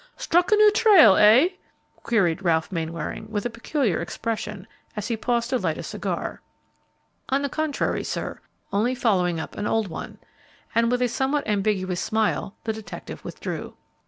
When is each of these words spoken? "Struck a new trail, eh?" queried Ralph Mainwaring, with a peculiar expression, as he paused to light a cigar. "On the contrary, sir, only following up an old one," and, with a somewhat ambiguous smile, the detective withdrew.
"Struck 0.17 0.51
a 0.51 0.55
new 0.55 0.71
trail, 0.71 1.15
eh?" 1.15 1.49
queried 2.01 2.41
Ralph 2.43 2.71
Mainwaring, 2.71 3.27
with 3.29 3.45
a 3.45 3.51
peculiar 3.51 4.01
expression, 4.01 4.65
as 4.95 5.09
he 5.09 5.15
paused 5.15 5.51
to 5.51 5.59
light 5.59 5.77
a 5.77 5.83
cigar. 5.83 6.41
"On 7.29 7.43
the 7.43 7.49
contrary, 7.49 8.03
sir, 8.03 8.39
only 8.73 8.95
following 8.95 9.39
up 9.39 9.55
an 9.55 9.67
old 9.67 9.89
one," 9.89 10.17
and, 10.73 10.89
with 10.91 11.03
a 11.03 11.07
somewhat 11.07 11.47
ambiguous 11.47 12.01
smile, 12.01 12.55
the 12.63 12.73
detective 12.73 13.23
withdrew. 13.23 13.77